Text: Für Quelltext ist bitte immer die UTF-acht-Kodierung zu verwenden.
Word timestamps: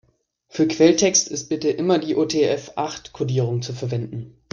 Für 0.47 0.67
Quelltext 0.67 1.27
ist 1.27 1.47
bitte 1.49 1.69
immer 1.69 1.99
die 1.99 2.15
UTF-acht-Kodierung 2.15 3.61
zu 3.61 3.71
verwenden. 3.71 4.35